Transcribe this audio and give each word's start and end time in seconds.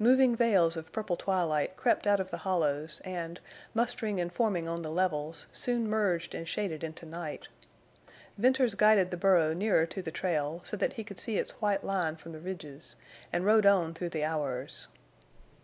Moving 0.00 0.34
veils 0.34 0.76
of 0.76 0.90
purple 0.90 1.16
twilight 1.16 1.76
crept 1.76 2.04
out 2.08 2.18
of 2.18 2.32
the 2.32 2.38
hollows 2.38 3.00
and, 3.04 3.38
mustering 3.74 4.20
and 4.20 4.32
forming 4.32 4.68
on 4.68 4.82
the 4.82 4.90
levels, 4.90 5.46
soon 5.52 5.88
merged 5.88 6.34
and 6.34 6.48
shaded 6.48 6.82
into 6.82 7.06
night. 7.06 7.46
Venters 8.36 8.74
guided 8.74 9.12
the 9.12 9.16
burro 9.16 9.52
nearer 9.54 9.86
to 9.86 10.02
the 10.02 10.10
trail, 10.10 10.60
so 10.64 10.76
that 10.76 10.94
he 10.94 11.04
could 11.04 11.20
see 11.20 11.38
its 11.38 11.60
white 11.60 11.84
line 11.84 12.16
from 12.16 12.32
the 12.32 12.40
ridges, 12.40 12.96
and 13.32 13.46
rode 13.46 13.66
on 13.66 13.94
through 13.94 14.08
the 14.10 14.24
hours. 14.24 14.88